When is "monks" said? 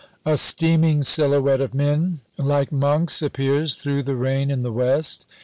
2.71-3.21